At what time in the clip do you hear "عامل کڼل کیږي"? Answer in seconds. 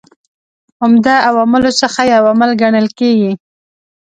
2.29-3.31